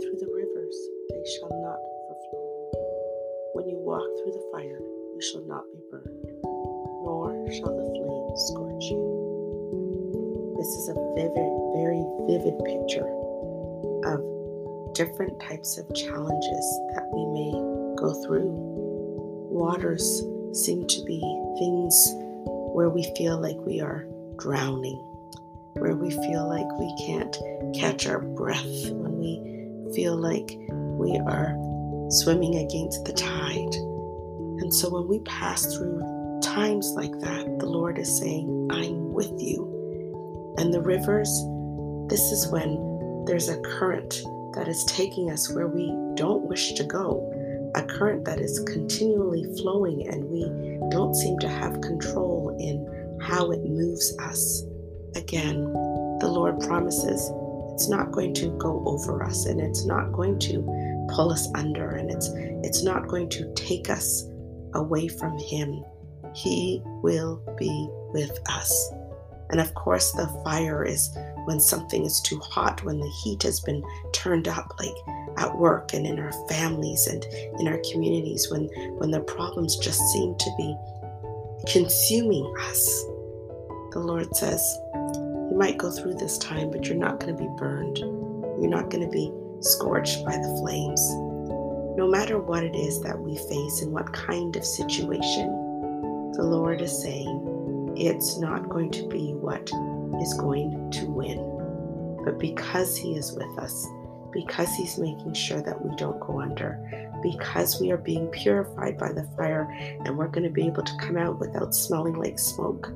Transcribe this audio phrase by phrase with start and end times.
[0.00, 0.76] through the rivers,
[1.10, 2.70] they shall not overflow.
[3.54, 6.42] When you walk through the fire, you shall not be burned,
[7.06, 10.54] nor shall the flame scorch you.
[10.58, 13.06] This is a vivid, very vivid picture
[14.10, 14.18] of
[14.94, 17.52] different types of challenges that we may
[17.94, 18.50] go through.
[19.54, 21.20] Waters seem to be
[21.58, 21.94] things
[22.74, 24.06] where we feel like we are
[24.38, 24.98] drowning,
[25.74, 27.36] where we feel like we can't
[27.78, 29.53] catch our breath when we
[29.92, 31.56] feel like we are
[32.10, 33.74] swimming against the tide.
[34.62, 39.32] And so when we pass through times like that, the Lord is saying, I'm with
[39.38, 40.54] you.
[40.58, 41.28] And the rivers,
[42.08, 44.22] this is when there's a current
[44.54, 47.30] that is taking us where we don't wish to go,
[47.74, 50.44] a current that is continually flowing, and we
[50.90, 54.62] don't seem to have control in how it moves us.
[55.16, 55.72] Again,
[56.20, 57.30] the Lord promises
[57.74, 60.62] it's not going to go over us and it's not going to
[61.10, 62.30] pull us under and it's
[62.62, 64.24] it's not going to take us
[64.74, 65.84] away from him.
[66.34, 68.92] He will be with us.
[69.50, 71.10] And of course, the fire is
[71.44, 74.94] when something is too hot, when the heat has been turned up, like
[75.36, 77.24] at work and in our families and
[77.60, 78.66] in our communities, when,
[78.98, 80.76] when the problems just seem to be
[81.70, 83.04] consuming us.
[83.90, 84.78] The Lord says,
[85.50, 87.98] You might go through this time, but you're not going to be burned.
[87.98, 91.00] You're not going to be scorched by the flames.
[91.96, 95.48] No matter what it is that we face and what kind of situation,
[96.32, 99.70] the Lord is saying it's not going to be what
[100.20, 102.22] is going to win.
[102.24, 103.86] But because He is with us,
[104.32, 106.80] because He's making sure that we don't go under,
[107.22, 109.70] because we are being purified by the fire
[110.04, 112.92] and we're going to be able to come out without smelling like smoke,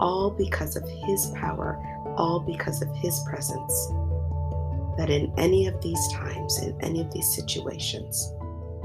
[0.00, 1.78] all because of His power,
[2.16, 3.88] all because of His presence.
[4.96, 8.32] That in any of these times, in any of these situations,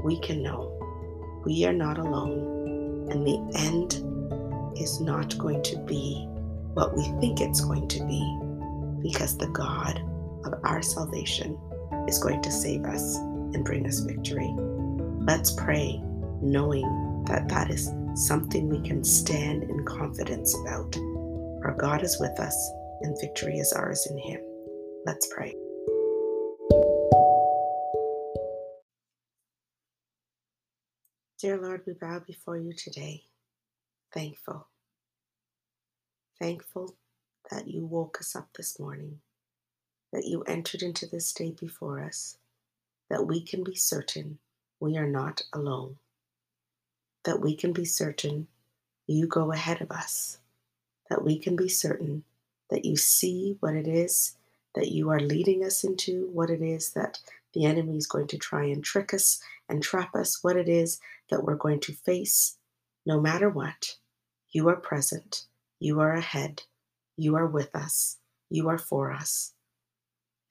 [0.02, 0.76] we can know
[1.44, 3.94] we are not alone and the end
[4.78, 6.26] is not going to be
[6.74, 8.38] what we think it's going to be
[9.02, 10.00] because the God
[10.44, 11.58] of our salvation
[12.08, 14.52] is going to save us and bring us victory.
[15.20, 16.00] Let's pray
[16.40, 20.96] knowing that that is something we can stand in confidence about.
[21.64, 22.72] Our God is with us
[23.02, 24.40] and victory is ours in Him.
[25.06, 25.54] Let's pray.
[31.40, 33.22] Dear Lord, we bow before you today,
[34.12, 34.68] thankful.
[36.38, 36.96] Thankful
[37.50, 39.20] that you woke us up this morning,
[40.12, 42.36] that you entered into this day before us,
[43.08, 44.38] that we can be certain
[44.80, 45.96] we are not alone,
[47.24, 48.46] that we can be certain
[49.06, 50.38] you go ahead of us,
[51.08, 52.24] that we can be certain
[52.70, 54.36] that you see what it is
[54.74, 57.18] that you are leading us into, what it is that
[57.54, 61.00] the enemy is going to try and trick us and trap us, what it is
[61.30, 62.56] that we're going to face.
[63.04, 63.96] No matter what,
[64.50, 65.46] you are present,
[65.80, 66.62] you are ahead,
[67.16, 69.52] you are with us, you are for us.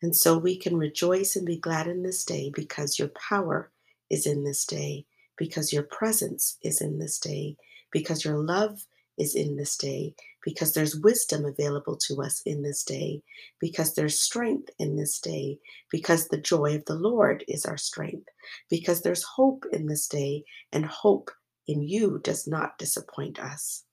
[0.01, 3.69] And so we can rejoice and be glad in this day because your power
[4.09, 5.05] is in this day,
[5.39, 7.55] because your presence is in this day,
[7.91, 8.85] because your love
[9.17, 10.13] is in this day,
[10.43, 13.23] because there's wisdom available to us in this day,
[13.59, 15.57] because there's strength in this day,
[15.89, 18.27] because the joy of the Lord is our strength,
[18.69, 21.31] because there's hope in this day, and hope
[21.67, 23.83] in you does not disappoint us.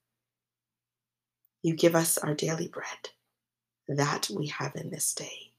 [1.63, 3.11] You give us our daily bread.
[3.89, 5.53] That we have in this day.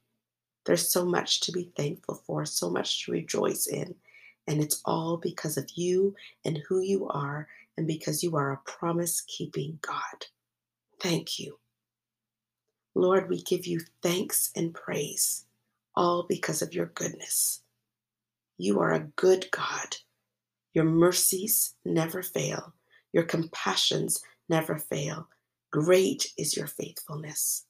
[0.66, 3.96] There's so much to be thankful for, so much to rejoice in.
[4.48, 6.16] And it's all because of you
[6.46, 7.48] and who you are,
[7.78, 10.26] and because you are a promise keeping God.
[11.02, 11.60] Thank you.
[12.96, 15.46] Lord, we give you thanks and praise,
[15.96, 17.62] all because of your goodness.
[18.58, 19.98] You are a good God.
[20.74, 22.74] Your mercies never fail,
[23.14, 25.28] your compassions never fail.
[25.72, 27.66] Great is your faithfulness.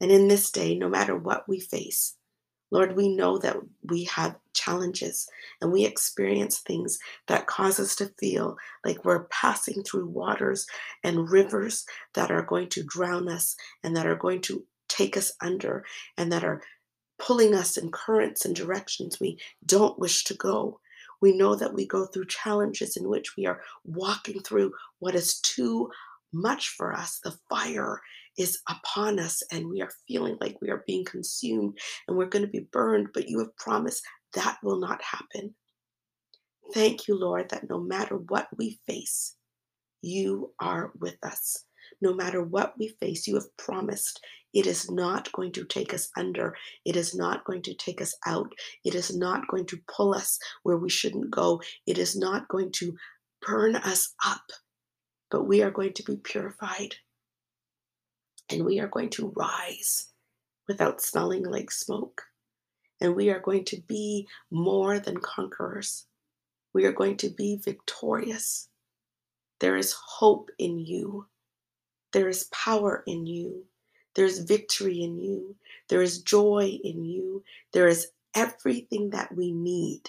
[0.00, 2.16] And in this day, no matter what we face,
[2.74, 5.28] Lord, we know that we have challenges
[5.60, 6.98] and we experience things
[7.28, 10.66] that cause us to feel like we're passing through waters
[11.04, 13.54] and rivers that are going to drown us
[13.84, 15.84] and that are going to take us under
[16.18, 16.62] and that are
[17.20, 20.80] pulling us in currents and directions we don't wish to go.
[21.20, 25.38] We know that we go through challenges in which we are walking through what is
[25.42, 25.92] too
[26.32, 27.20] much for us.
[27.22, 28.00] The fire
[28.38, 31.78] is upon us and we are feeling like we are being consumed
[32.08, 34.02] and we're going to be burned, but you have promised
[34.34, 35.54] that will not happen.
[36.72, 39.36] Thank you, Lord, that no matter what we face,
[40.02, 41.64] you are with us.
[42.00, 44.20] No matter what we face, you have promised
[44.54, 46.54] It is not going to take us under.
[46.84, 48.52] It is not going to take us out.
[48.84, 51.60] It is not going to pull us where we shouldn't go.
[51.86, 52.96] It is not going to
[53.46, 54.42] burn us up.
[55.30, 56.94] But we are going to be purified.
[58.50, 60.08] And we are going to rise
[60.68, 62.22] without smelling like smoke.
[63.00, 66.06] And we are going to be more than conquerors.
[66.72, 68.68] We are going to be victorious.
[69.60, 71.26] There is hope in you.
[72.12, 73.64] There is power in you.
[74.14, 75.56] There's victory in you.
[75.88, 77.42] There is joy in you.
[77.72, 80.02] There is everything that we need.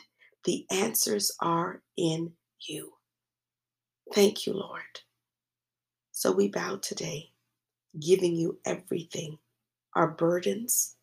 [0.43, 2.93] The answers are in you.
[4.13, 5.01] Thank you, Lord.
[6.11, 7.31] So we bow today,
[7.99, 9.37] giving you everything
[9.95, 10.95] our burdens,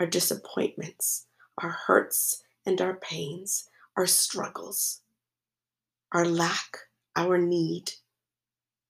[0.00, 1.26] our disappointments,
[1.62, 5.00] our hurts and our pains, our struggles,
[6.12, 6.78] our lack,
[7.16, 7.92] our need.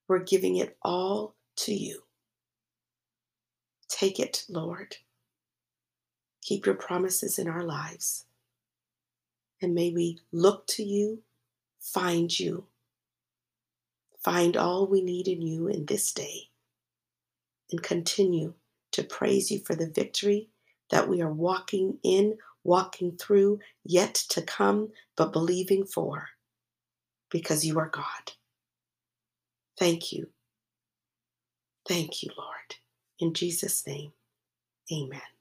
[0.07, 2.03] We're giving it all to you.
[3.89, 4.97] Take it, Lord.
[6.43, 8.27] Keep your promises in our lives.
[9.61, 11.23] And may we look to you,
[11.81, 12.67] find you,
[14.23, 16.49] find all we need in you in this day,
[17.71, 18.55] and continue
[18.93, 20.49] to praise you for the victory
[20.91, 26.29] that we are walking in, walking through, yet to come, but believing for,
[27.31, 28.33] because you are God.
[29.79, 30.29] Thank you.
[31.89, 32.77] Thank you, Lord.
[33.21, 34.13] In Jesus' name,
[34.93, 35.38] amen.